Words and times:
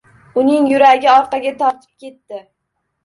Uni 0.43 0.55
yuragi 0.71 1.11
orqaga 1.17 1.53
tortib 1.63 2.01
ketdi. 2.05 2.41